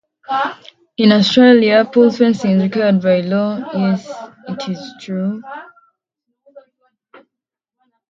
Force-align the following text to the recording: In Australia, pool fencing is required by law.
In 0.97 1.11
Australia, 1.11 1.85
pool 1.85 2.09
fencing 2.09 2.53
is 2.59 2.63
required 2.63 3.03
by 3.03 3.19
law. 3.19 3.59